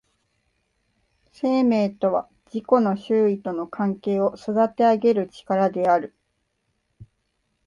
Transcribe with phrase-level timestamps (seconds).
[1.31, 6.15] 生命とは自己の周囲との関係を育てあげる力である。